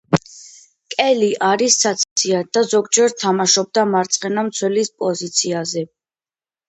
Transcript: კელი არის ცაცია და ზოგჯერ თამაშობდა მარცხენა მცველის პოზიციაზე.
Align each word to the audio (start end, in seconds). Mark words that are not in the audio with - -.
კელი 0.93 1.27
არის 1.49 1.75
ცაცია 1.83 2.39
და 2.57 2.63
ზოგჯერ 2.71 3.15
თამაშობდა 3.25 3.87
მარცხენა 3.93 4.49
მცველის 4.49 4.91
პოზიციაზე. 5.05 5.85